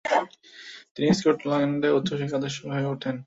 তিনি 0.95 1.07
স্কটল্যান্ডে 1.19 1.89
উচ্চশিক্ষার 1.97 2.39
আদর্শ 2.39 2.57
হয়ে 2.71 2.89
ওঠেন। 2.93 3.15